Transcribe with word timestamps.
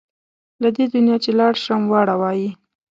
له 0.61 0.69
دې 0.75 0.85
دنیا 0.93 1.17
چې 1.23 1.31
لاړ 1.39 1.53
شم 1.63 1.81
واړه 1.91 2.15
وايي. 2.21 2.49